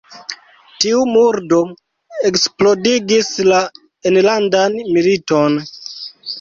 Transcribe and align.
Tiu 0.85 1.03
murdo 1.09 1.59
eksplodigis 2.31 3.31
la 3.53 3.63
enlandan 4.13 4.83
militon. 4.99 5.63